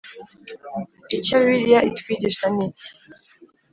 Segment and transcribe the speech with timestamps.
[1.17, 2.87] Icyo Bibiliya itwigisha niki